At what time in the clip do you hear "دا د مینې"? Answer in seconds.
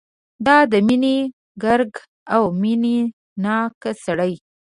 0.45-1.17